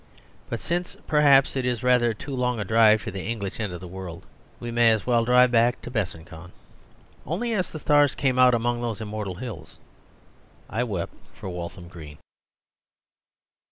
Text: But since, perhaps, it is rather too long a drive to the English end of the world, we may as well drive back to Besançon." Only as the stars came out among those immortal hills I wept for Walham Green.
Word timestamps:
But 0.49 0.61
since, 0.61 0.97
perhaps, 1.05 1.55
it 1.55 1.63
is 1.63 1.83
rather 1.83 2.11
too 2.11 2.33
long 2.35 2.59
a 2.59 2.63
drive 2.65 3.03
to 3.03 3.11
the 3.11 3.21
English 3.27 3.59
end 3.59 3.71
of 3.71 3.79
the 3.79 3.87
world, 3.87 4.25
we 4.59 4.71
may 4.71 4.89
as 4.89 5.05
well 5.05 5.25
drive 5.25 5.51
back 5.51 5.79
to 5.83 5.91
Besançon." 5.91 6.51
Only 7.23 7.53
as 7.53 7.69
the 7.69 7.77
stars 7.77 8.15
came 8.15 8.39
out 8.39 8.55
among 8.55 8.81
those 8.81 8.99
immortal 8.99 9.35
hills 9.35 9.77
I 10.67 10.83
wept 10.85 11.13
for 11.35 11.49
Walham 11.49 11.87
Green. 11.87 12.17